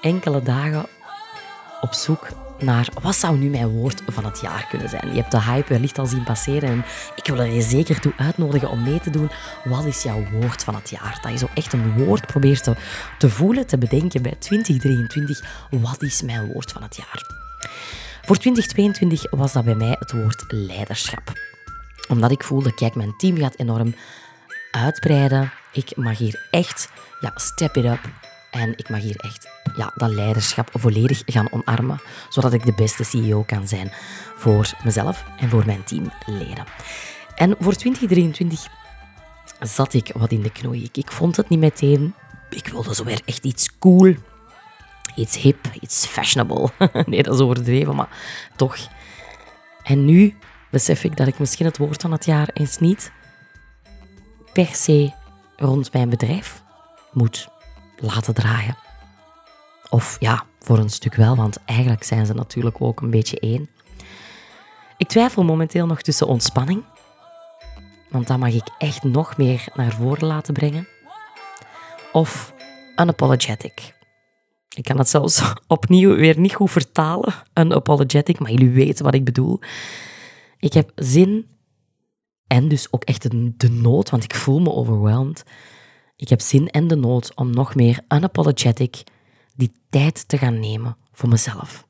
enkele 0.00 0.42
dagen 0.42 0.86
op 1.80 1.92
zoek 1.92 2.28
naar 2.58 2.88
wat 3.02 3.16
zou 3.16 3.38
nu 3.38 3.48
mijn 3.48 3.68
woord 3.68 4.02
van 4.06 4.24
het 4.24 4.40
jaar 4.40 4.66
kunnen 4.70 4.88
zijn. 4.88 5.08
Je 5.08 5.20
hebt 5.20 5.30
de 5.30 5.42
hype 5.42 5.68
wellicht 5.68 5.98
al 5.98 6.06
zien 6.06 6.24
passeren 6.24 6.68
en 6.68 6.84
ik 7.16 7.26
wil 7.26 7.38
er 7.38 7.52
je 7.52 7.62
zeker 7.62 8.00
toe 8.00 8.12
uitnodigen 8.16 8.70
om 8.70 8.82
mee 8.82 9.00
te 9.00 9.10
doen. 9.10 9.30
Wat 9.64 9.84
is 9.84 10.02
jouw 10.02 10.24
woord 10.32 10.64
van 10.64 10.74
het 10.74 10.90
jaar? 10.90 11.18
Dat 11.22 11.32
je 11.32 11.38
zo 11.38 11.48
echt 11.54 11.72
een 11.72 12.04
woord 12.04 12.26
probeert 12.26 12.64
te, 12.64 12.76
te 13.18 13.28
voelen, 13.30 13.66
te 13.66 13.78
bedenken 13.78 14.22
bij 14.22 14.34
2023. 14.38 15.68
Wat 15.70 16.02
is 16.02 16.22
mijn 16.22 16.52
woord 16.52 16.72
van 16.72 16.82
het 16.82 16.96
jaar? 16.96 17.42
Voor 18.22 18.36
2022 18.36 19.30
was 19.30 19.52
dat 19.52 19.64
bij 19.64 19.74
mij 19.74 19.96
het 19.98 20.12
woord 20.12 20.44
leiderschap. 20.48 21.32
Omdat 22.08 22.30
ik 22.30 22.44
voelde, 22.44 22.74
kijk, 22.74 22.94
mijn 22.94 23.16
team 23.16 23.38
gaat 23.38 23.58
enorm 23.58 23.94
uitbreiden. 24.70 25.52
Ik 25.72 25.96
mag 25.96 26.18
hier 26.18 26.46
echt 26.50 26.88
ja, 27.20 27.32
step 27.34 27.76
it 27.76 27.84
up. 27.84 28.23
En 28.54 28.72
ik 28.76 28.88
mag 28.88 29.00
hier 29.00 29.16
echt 29.16 29.48
ja, 29.76 29.92
dat 29.94 30.10
leiderschap 30.10 30.68
volledig 30.72 31.22
gaan 31.26 31.52
omarmen, 31.52 32.00
zodat 32.28 32.52
ik 32.52 32.64
de 32.64 32.72
beste 32.72 33.04
CEO 33.04 33.42
kan 33.42 33.68
zijn 33.68 33.92
voor 34.36 34.72
mezelf 34.84 35.24
en 35.38 35.48
voor 35.48 35.66
mijn 35.66 35.84
teamleden. 35.84 36.64
En 37.34 37.56
voor 37.60 37.74
2023 37.74 38.66
zat 39.60 39.94
ik 39.94 40.10
wat 40.14 40.32
in 40.32 40.42
de 40.42 40.52
knoei. 40.52 40.88
Ik 40.92 41.10
vond 41.10 41.36
het 41.36 41.48
niet 41.48 41.58
meteen. 41.58 42.14
Ik 42.50 42.66
wilde 42.66 42.94
zo 42.94 43.04
weer 43.04 43.20
echt 43.24 43.44
iets 43.44 43.78
cool, 43.78 44.14
iets 45.14 45.36
hip, 45.36 45.70
iets 45.80 46.06
fashionable. 46.06 46.70
nee, 47.06 47.22
dat 47.22 47.34
is 47.34 47.40
overdreven, 47.40 47.94
maar 47.94 48.08
toch. 48.56 48.76
En 49.82 50.04
nu 50.04 50.36
besef 50.70 51.04
ik 51.04 51.16
dat 51.16 51.26
ik 51.26 51.38
misschien 51.38 51.66
het 51.66 51.78
woord 51.78 52.02
van 52.02 52.12
het 52.12 52.24
jaar 52.24 52.48
eens 52.52 52.78
niet 52.78 53.12
per 54.52 54.74
se 54.74 55.12
rond 55.56 55.92
mijn 55.92 56.08
bedrijf 56.08 56.62
moet 57.12 57.48
laten 57.96 58.34
draaien. 58.34 58.76
Of 59.90 60.16
ja, 60.20 60.44
voor 60.60 60.78
een 60.78 60.90
stuk 60.90 61.14
wel, 61.14 61.36
want 61.36 61.64
eigenlijk 61.64 62.02
zijn 62.04 62.26
ze 62.26 62.34
natuurlijk 62.34 62.76
ook 62.78 63.00
een 63.00 63.10
beetje 63.10 63.40
één. 63.40 63.68
Ik 64.96 65.08
twijfel 65.08 65.44
momenteel 65.44 65.86
nog 65.86 66.02
tussen 66.02 66.26
ontspanning, 66.26 66.84
want 68.10 68.26
dat 68.26 68.38
mag 68.38 68.52
ik 68.52 68.68
echt 68.78 69.02
nog 69.02 69.36
meer 69.36 69.64
naar 69.74 69.92
voren 69.92 70.26
laten 70.26 70.54
brengen, 70.54 70.88
of 72.12 72.54
unapologetic. 72.96 73.94
Ik 74.76 74.84
kan 74.84 74.98
het 74.98 75.08
zelfs 75.08 75.52
opnieuw 75.66 76.16
weer 76.16 76.38
niet 76.38 76.54
goed 76.54 76.70
vertalen, 76.70 77.34
unapologetic, 77.54 78.38
maar 78.38 78.50
jullie 78.50 78.70
weten 78.70 79.04
wat 79.04 79.14
ik 79.14 79.24
bedoel. 79.24 79.60
Ik 80.58 80.72
heb 80.72 80.92
zin 80.94 81.46
en 82.46 82.68
dus 82.68 82.92
ook 82.92 83.04
echt 83.04 83.30
de 83.60 83.70
nood, 83.70 84.10
want 84.10 84.24
ik 84.24 84.34
voel 84.34 84.60
me 84.60 84.72
overweldigd. 84.72 85.44
Ik 86.24 86.30
heb 86.30 86.40
zin 86.40 86.68
en 86.68 86.88
de 86.88 86.96
nood 86.96 87.34
om 87.34 87.50
nog 87.50 87.74
meer 87.74 88.00
unapologetic 88.08 89.02
die 89.56 89.72
tijd 89.90 90.28
te 90.28 90.38
gaan 90.38 90.60
nemen 90.60 90.96
voor 91.12 91.28
mezelf. 91.28 91.86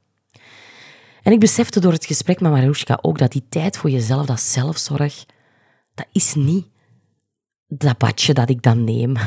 En 1.22 1.32
ik 1.32 1.40
besefte 1.40 1.80
door 1.80 1.92
het 1.92 2.06
gesprek 2.06 2.40
met 2.40 2.52
Marushka 2.52 2.98
ook 3.02 3.18
dat 3.18 3.32
die 3.32 3.44
tijd 3.48 3.76
voor 3.76 3.90
jezelf, 3.90 4.26
dat 4.26 4.40
zelfzorg, 4.40 5.24
dat 5.94 6.06
is 6.12 6.34
niet 6.34 6.66
dat 7.68 7.98
badje 7.98 8.32
dat 8.32 8.50
ik 8.50 8.62
dan 8.62 8.84
neem. 8.84 9.16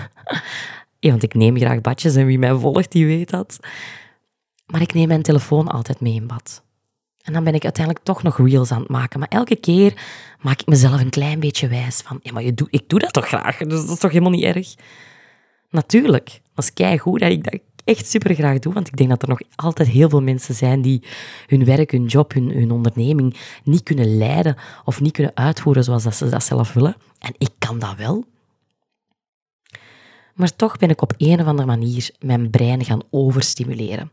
Ja, 1.00 1.10
want 1.10 1.24
ik 1.24 1.34
neem 1.34 1.58
graag 1.58 1.82
badjes 1.82 2.16
en 2.16 2.26
wie 2.26 2.40
mij 2.40 2.56
volgt, 2.56 2.92
die 2.92 3.06
weet 3.06 3.30
dat. 3.30 3.60
Maar 4.66 4.82
ik 4.82 4.94
neem 4.94 5.08
mijn 5.08 5.22
telefoon 5.22 5.68
altijd 5.68 6.00
mee 6.00 6.14
in 6.14 6.28
bad. 6.28 6.64
En 7.28 7.34
dan 7.34 7.44
ben 7.44 7.54
ik 7.54 7.64
uiteindelijk 7.64 8.06
toch 8.06 8.24
nog 8.24 8.38
reels 8.38 8.72
aan 8.72 8.80
het 8.80 8.90
maken. 8.90 9.20
Maar 9.20 9.28
elke 9.28 9.56
keer 9.56 9.94
maak 10.42 10.60
ik 10.60 10.68
mezelf 10.68 11.02
een 11.02 11.10
klein 11.10 11.40
beetje 11.40 11.68
wijs 11.68 12.02
van... 12.02 12.20
Ja, 12.22 12.32
maar 12.32 12.44
je 12.44 12.54
doe, 12.54 12.68
ik 12.70 12.90
doe 12.90 13.00
dat 13.00 13.14
toch 13.14 13.28
graag? 13.28 13.58
Dus 13.58 13.82
dat 13.82 13.90
is 13.90 14.00
toch 14.00 14.12
helemaal 14.12 14.32
niet 14.32 14.44
erg? 14.44 14.76
Natuurlijk. 15.70 16.42
Dat 16.56 16.64
is 16.64 16.74
keigoed 16.74 17.20
dat 17.20 17.32
ik 17.32 17.44
dat 17.44 17.60
echt 17.84 18.08
super 18.08 18.36
graag 18.36 18.60
doe. 18.60 18.74
Want 18.74 18.88
ik 18.88 18.98
denk 18.98 19.10
dat 19.10 19.22
er 19.22 19.28
nog 19.28 19.42
altijd 19.56 19.88
heel 19.88 20.10
veel 20.10 20.22
mensen 20.22 20.56
zijn 20.56 20.82
die 20.82 21.04
hun 21.48 21.66
werk, 21.66 21.92
hun 21.92 22.06
job, 22.06 22.34
hun, 22.34 22.52
hun 22.52 22.72
onderneming 22.72 23.38
niet 23.64 23.84
kunnen 23.84 24.18
leiden 24.18 24.56
of 24.86 25.02
niet 25.02 25.14
kunnen 25.14 25.36
uitvoeren 25.36 25.84
zoals 25.84 26.04
dat 26.04 26.16
ze 26.16 26.30
dat 26.30 26.44
zelf 26.44 26.74
willen. 26.74 26.96
En 27.20 27.34
ik 27.38 27.52
kan 27.58 27.80
dat 27.80 27.96
wel. 27.96 28.26
Maar 30.34 30.56
toch 30.56 30.78
ben 30.78 30.90
ik 30.90 31.02
op 31.02 31.14
een 31.18 31.40
of 31.40 31.48
andere 31.48 31.68
manier 31.68 32.10
mijn 32.20 32.50
brein 32.50 32.86
gaan 32.86 33.04
overstimuleren. 33.10 34.12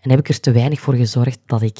En 0.00 0.10
heb 0.10 0.18
ik 0.18 0.28
er 0.28 0.40
te 0.40 0.52
weinig 0.52 0.80
voor 0.80 0.94
gezorgd 0.94 1.38
dat 1.46 1.62
ik 1.62 1.78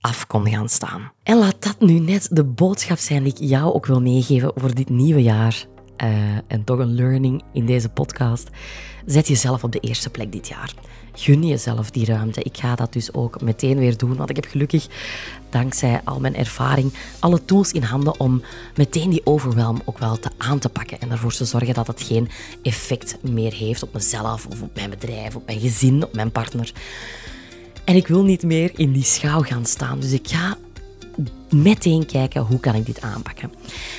af 0.00 0.26
kon 0.26 0.48
gaan 0.48 0.68
staan. 0.68 1.12
En 1.22 1.38
laat 1.38 1.62
dat 1.62 1.80
nu 1.80 1.98
net 1.98 2.28
de 2.30 2.44
boodschap 2.44 2.98
zijn 2.98 3.22
die 3.22 3.32
ik 3.32 3.48
jou 3.48 3.74
ook 3.74 3.86
wil 3.86 4.00
meegeven 4.00 4.52
voor 4.54 4.74
dit 4.74 4.88
nieuwe 4.88 5.22
jaar. 5.22 5.66
Uh, 6.04 6.08
en 6.46 6.64
toch 6.64 6.78
een 6.78 6.94
learning 6.94 7.42
in 7.52 7.66
deze 7.66 7.88
podcast. 7.88 8.48
Zet 9.06 9.28
jezelf 9.28 9.64
op 9.64 9.72
de 9.72 9.80
eerste 9.80 10.10
plek 10.10 10.32
dit 10.32 10.48
jaar. 10.48 10.74
Gun 11.12 11.46
jezelf 11.46 11.90
die 11.90 12.06
ruimte. 12.06 12.42
Ik 12.42 12.56
ga 12.56 12.74
dat 12.74 12.92
dus 12.92 13.14
ook 13.14 13.40
meteen 13.40 13.78
weer 13.78 13.96
doen, 13.96 14.16
want 14.16 14.30
ik 14.30 14.36
heb 14.36 14.46
gelukkig, 14.46 14.86
dankzij 15.50 16.00
al 16.04 16.20
mijn 16.20 16.36
ervaring, 16.36 16.92
alle 17.18 17.44
tools 17.44 17.72
in 17.72 17.82
handen 17.82 18.20
om 18.20 18.42
meteen 18.74 19.10
die 19.10 19.26
overwhelm 19.26 19.82
ook 19.84 19.98
wel 19.98 20.18
te 20.18 20.30
aan 20.38 20.58
te 20.58 20.68
pakken 20.68 21.00
en 21.00 21.10
ervoor 21.10 21.32
te 21.32 21.44
zorgen 21.44 21.74
dat 21.74 21.86
het 21.86 22.02
geen 22.02 22.28
effect 22.62 23.18
meer 23.22 23.52
heeft 23.52 23.82
op 23.82 23.92
mezelf 23.92 24.46
of 24.46 24.62
op 24.62 24.74
mijn 24.74 24.90
bedrijf, 24.90 25.36
op 25.36 25.46
mijn 25.46 25.60
gezin, 25.60 26.04
op 26.04 26.14
mijn 26.14 26.32
partner. 26.32 26.72
En 27.84 27.96
ik 27.96 28.06
wil 28.06 28.22
niet 28.22 28.42
meer 28.42 28.70
in 28.76 28.92
die 28.92 29.04
schouw 29.04 29.42
gaan 29.42 29.66
staan. 29.66 30.00
Dus 30.00 30.12
ik 30.12 30.28
ga 30.28 30.56
meteen 31.50 32.06
kijken 32.06 32.42
hoe 32.42 32.60
kan 32.60 32.74
ik 32.74 32.86
dit 32.86 33.00
aanpakken. 33.00 33.52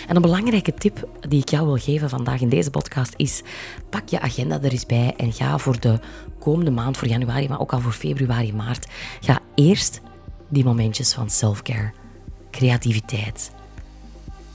En 0.08 0.16
een 0.16 0.22
belangrijke 0.22 0.74
tip 0.74 1.08
die 1.30 1.42
ik 1.42 1.50
jou 1.50 1.66
wil 1.66 1.78
geven 1.78 2.10
vandaag 2.10 2.42
in 2.42 2.50
deze 2.50 2.70
podcast 2.70 3.14
is: 3.18 3.42
pak 3.90 4.10
je 4.10 4.20
agenda 4.20 4.62
er 4.62 4.72
eens 4.72 4.86
bij 4.86 5.14
en 5.18 5.34
ga 5.34 5.58
voor 5.58 5.80
de 5.80 6.00
komende 6.40 6.72
maand, 6.72 6.98
voor 6.98 7.08
januari, 7.08 7.48
maar 7.48 7.60
ook 7.60 7.74
al 7.74 7.80
voor 7.80 7.92
februari, 7.92 8.54
maart, 8.54 8.88
ga 9.22 9.40
eerst 9.56 10.02
die 10.50 10.64
momentjes 10.64 11.14
van 11.14 11.30
self-care, 11.30 11.92
creativiteit, 12.52 13.52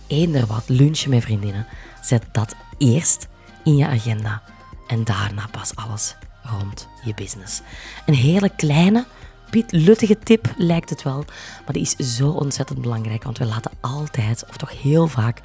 eender 0.07 0.47
wat, 0.47 0.65
lunchen 0.67 1.11
met 1.11 1.23
vriendinnen, 1.23 1.67
zet 2.03 2.25
dat 2.33 2.55
eerst 2.79 3.29
in 3.65 3.77
je 3.77 3.87
agenda 3.87 4.43
en 4.87 5.05
daarna 5.05 5.49
pas 5.51 5.77
alles 5.77 6.17
rond 6.59 6.89
je 7.05 7.15
business. 7.15 7.61
Een 8.07 8.15
hele 8.15 8.49
kleine, 8.57 9.05
luttige 9.71 10.19
tip 10.19 10.55
lijkt 10.57 10.91
het 10.91 11.03
wel, 11.03 11.25
maar 11.65 11.73
die 11.73 11.83
is 11.83 12.17
zo 12.17 12.31
ontzettend 12.31 12.81
belangrijk, 12.81 13.25
want 13.25 13.39
we 13.39 13.45
laten 13.45 13.71
altijd, 13.81 14.45
of 14.49 14.57
toch 14.57 14.83
heel 14.83 15.07
vaak, 15.07 15.43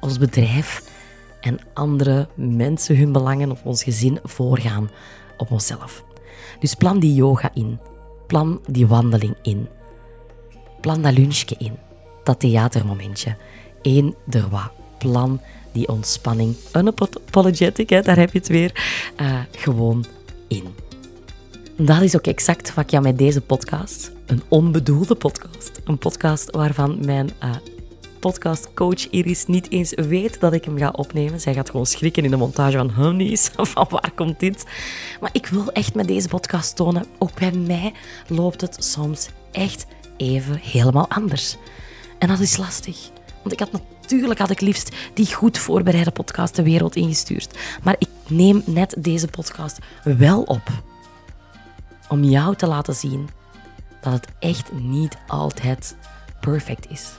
ons 0.00 0.18
bedrijf 0.18 0.82
en 1.40 1.58
andere 1.74 2.28
mensen 2.34 2.96
hun 2.96 3.12
belangen 3.12 3.50
of 3.50 3.62
ons 3.62 3.82
gezin 3.82 4.18
voorgaan 4.22 4.90
op 5.36 5.50
onszelf. 5.50 6.04
Dus 6.60 6.74
plan 6.74 6.98
die 6.98 7.14
yoga 7.14 7.50
in, 7.54 7.78
plan 8.26 8.60
die 8.66 8.86
wandeling 8.86 9.34
in, 9.42 9.68
plan 10.80 11.02
dat 11.02 11.12
lunchje 11.12 11.54
in, 11.58 11.76
dat 12.24 12.40
theatermomentje, 12.40 13.36
eender 13.82 14.48
wat, 14.48 14.70
plan 14.98 15.40
die 15.72 15.88
ontspanning, 15.88 16.56
unapologetic, 16.76 17.90
hè, 17.90 18.02
daar 18.02 18.16
heb 18.16 18.32
je 18.32 18.38
het 18.38 18.48
weer, 18.48 18.72
uh, 19.20 19.40
gewoon 19.50 20.04
Dat 21.76 22.02
is 22.02 22.16
ook 22.16 22.26
exact 22.26 22.74
wat 22.74 22.84
ik 22.84 22.90
jou 22.90 23.02
met 23.02 23.18
deze 23.18 23.40
podcast, 23.40 24.12
een 24.26 24.42
onbedoelde 24.48 25.14
podcast, 25.14 25.80
een 25.84 25.98
podcast 25.98 26.50
waarvan 26.50 27.04
mijn 27.04 27.30
uh, 27.44 27.50
podcastcoach 28.20 29.10
Iris 29.10 29.46
niet 29.46 29.70
eens 29.70 29.94
weet 29.94 30.40
dat 30.40 30.52
ik 30.52 30.64
hem 30.64 30.78
ga 30.78 30.90
opnemen. 30.90 31.40
Zij 31.40 31.54
gaat 31.54 31.70
gewoon 31.70 31.86
schrikken 31.86 32.24
in 32.24 32.30
de 32.30 32.36
montage 32.36 32.76
van 32.76 32.90
honeys, 32.90 33.50
van 33.56 33.86
waar 33.90 34.12
komt 34.14 34.40
dit? 34.40 34.64
Maar 35.20 35.30
ik 35.32 35.46
wil 35.46 35.72
echt 35.72 35.94
met 35.94 36.08
deze 36.08 36.28
podcast 36.28 36.76
tonen, 36.76 37.06
ook 37.18 37.34
bij 37.34 37.52
mij 37.52 37.92
loopt 38.28 38.60
het 38.60 38.84
soms 38.84 39.28
echt 39.52 39.86
even 40.16 40.54
helemaal 40.56 41.08
anders. 41.08 41.56
En 42.18 42.28
dat 42.28 42.40
is 42.40 42.56
lastig. 42.56 43.10
Want 43.42 43.52
ik 43.52 43.58
had 43.58 43.82
natuurlijk 44.12 44.40
had 44.40 44.50
ik 44.50 44.60
liefst 44.60 44.96
die 45.14 45.34
goed 45.34 45.58
voorbereide 45.58 46.10
podcast 46.10 46.56
de 46.56 46.62
wereld 46.62 46.96
ingestuurd. 46.96 47.58
Maar 47.82 47.96
ik 47.98 48.08
neem 48.28 48.62
net 48.66 48.94
deze 48.98 49.26
podcast 49.26 49.78
wel 50.04 50.42
op 50.42 50.70
om 52.08 52.24
jou 52.24 52.56
te 52.56 52.66
laten 52.66 52.94
zien 52.94 53.28
dat 54.00 54.12
het 54.12 54.26
echt 54.38 54.72
niet 54.72 55.16
altijd 55.26 55.96
perfect 56.40 56.90
is. 56.90 57.10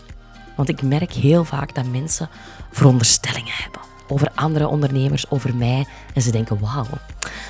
Want 0.56 0.70
ik 0.70 0.82
merk 0.82 1.14
heel 1.14 1.44
vaak 1.44 1.76
dat 1.76 1.86
mensen 1.86 2.30
veronderstellingen 2.72 3.54
hebben. 3.56 3.82
over 4.08 4.32
andere 4.36 4.68
ondernemers, 4.68 5.30
over 5.30 5.56
mij. 5.56 5.86
En 6.14 6.22
ze 6.22 6.32
denken, 6.32 6.60
wauw, 6.60 6.86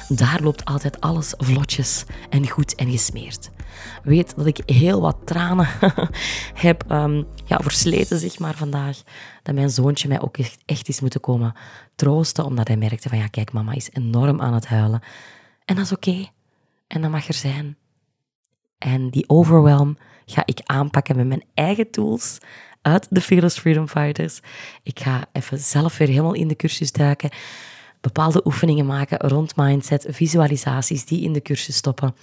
daar 0.07 0.41
loopt 0.41 0.65
altijd 0.65 1.01
alles 1.01 1.33
vlotjes 1.37 2.03
en 2.29 2.49
goed 2.49 2.75
en 2.75 2.91
gesmeerd. 2.91 3.49
Weet 4.03 4.35
dat 4.35 4.45
ik 4.45 4.61
heel 4.65 5.01
wat 5.01 5.17
tranen 5.23 5.67
heb 6.67 6.91
um, 6.91 7.27
ja, 7.45 7.57
versleten, 7.57 8.19
zeg 8.19 8.39
maar, 8.39 8.55
vandaag. 8.55 9.01
Dat 9.43 9.55
mijn 9.55 9.69
zoontje 9.69 10.07
mij 10.07 10.21
ook 10.21 10.37
echt, 10.37 10.57
echt 10.65 10.87
is 10.87 10.99
moeten 10.99 11.19
komen 11.19 11.53
troosten, 11.95 12.45
omdat 12.45 12.67
hij 12.67 12.77
merkte 12.77 13.09
van, 13.09 13.17
ja, 13.17 13.27
kijk, 13.27 13.51
mama 13.51 13.73
is 13.73 13.89
enorm 13.93 14.41
aan 14.41 14.53
het 14.53 14.67
huilen. 14.67 15.01
En 15.65 15.75
dat 15.75 15.85
is 15.85 15.91
oké. 15.91 16.25
En 16.87 17.01
dat 17.01 17.11
mag 17.11 17.27
er 17.27 17.33
zijn. 17.33 17.77
En 18.77 19.09
die 19.09 19.29
overwhelm 19.29 19.97
ga 20.25 20.41
ik 20.45 20.59
aanpakken 20.63 21.15
met 21.15 21.27
mijn 21.27 21.43
eigen 21.53 21.91
tools 21.91 22.37
uit 22.81 23.07
de 23.09 23.21
Fearless 23.21 23.59
Freedom 23.59 23.87
Fighters. 23.87 24.39
Ik 24.83 24.99
ga 24.99 25.25
even 25.31 25.59
zelf 25.59 25.97
weer 25.97 26.07
helemaal 26.07 26.33
in 26.33 26.47
de 26.47 26.55
cursus 26.55 26.91
duiken. 26.91 27.29
Bepaalde 28.01 28.41
oefeningen 28.45 28.85
maken 28.85 29.17
rond 29.17 29.55
mindset, 29.55 30.05
visualisaties 30.09 31.05
die 31.05 31.23
in 31.23 31.33
de 31.33 31.41
cursus 31.41 31.75
stoppen. 31.75 32.15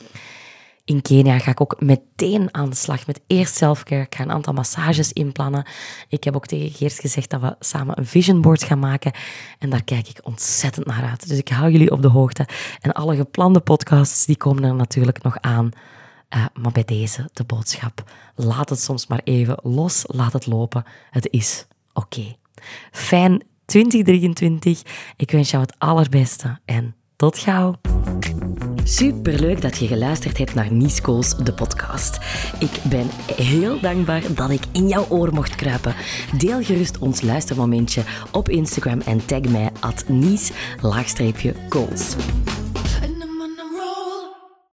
In 0.85 1.03
Kenia 1.03 1.39
ga 1.39 1.51
ik 1.51 1.61
ook 1.61 1.81
meteen 1.81 2.55
aan 2.55 2.71
de 2.71 2.77
slag 2.77 3.07
met 3.07 3.21
eerst 3.27 3.57
selfcare. 3.57 4.03
Ik 4.03 4.15
ga 4.15 4.23
een 4.23 4.31
aantal 4.31 4.53
massages 4.53 5.13
inplannen. 5.13 5.67
Ik 6.09 6.25
heb 6.25 6.35
ook 6.35 6.47
tegen 6.47 6.71
Geert 6.71 6.99
gezegd 6.99 7.31
dat 7.31 7.41
we 7.41 7.57
samen 7.59 7.99
een 7.99 8.07
vision 8.07 8.41
board 8.41 8.63
gaan 8.63 8.79
maken. 8.79 9.13
En 9.59 9.71
daar 9.71 9.85
kijk 9.85 10.09
ik 10.09 10.21
ontzettend 10.23 10.87
naar 10.87 11.05
uit. 11.05 11.29
Dus 11.29 11.39
ik 11.39 11.49
hou 11.49 11.71
jullie 11.71 11.91
op 11.91 12.03
de 12.03 12.09
hoogte. 12.09 12.49
En 12.81 12.93
alle 12.93 13.17
geplande 13.17 13.61
podcasts, 13.61 14.27
die 14.27 14.37
komen 14.37 14.65
er 14.65 14.75
natuurlijk 14.75 15.23
nog 15.23 15.37
aan. 15.41 15.71
Uh, 16.37 16.45
maar 16.55 16.73
bij 16.73 16.85
deze 16.85 17.31
de 17.33 17.45
boodschap. 17.45 18.11
Laat 18.35 18.69
het 18.69 18.81
soms 18.81 19.07
maar 19.07 19.21
even 19.25 19.59
los, 19.63 20.05
laat 20.07 20.33
het 20.33 20.47
lopen. 20.47 20.85
Het 21.11 21.29
is 21.31 21.67
oké. 21.93 22.37
Fijn 22.91 23.43
2023. 23.65 24.83
Ik 25.17 25.31
wens 25.31 25.51
jou 25.51 25.63
het 25.63 25.75
allerbeste 25.79 26.59
en 26.65 26.95
tot 27.17 27.39
gauw. 27.39 27.75
Superleuk 28.85 29.63
dat 29.63 29.79
je 29.79 29.87
geluisterd 29.87 30.39
hebt 30.39 30.55
naar 30.55 30.73
Niesco's 30.73 31.37
de 31.37 31.53
podcast. 31.53 32.19
Ik 32.59 32.81
ben 32.89 33.07
heel 33.37 33.81
dankbaar 33.81 34.23
dat 34.35 34.51
ik 34.51 34.63
in 34.73 34.89
jouw 34.89 35.07
oor 35.09 35.35
mocht 35.35 35.55
kruipen. 35.55 35.95
Deel 36.37 36.63
gerust 36.63 36.99
ons 36.99 37.21
luistermomentje 37.21 38.03
op 38.33 38.49
Instagram 38.49 39.01
en 39.01 39.27
tag 39.27 39.41
mij 39.41 39.71
at 39.81 40.05
Nies-Goals. 40.09 42.15